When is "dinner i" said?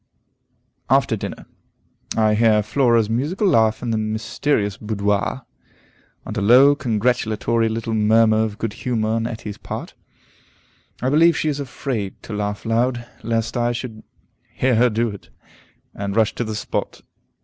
1.15-2.33